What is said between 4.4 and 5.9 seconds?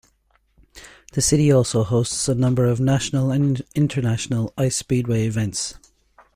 Ice Speedway events.